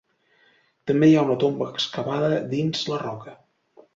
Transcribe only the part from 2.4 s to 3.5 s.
dins la roca.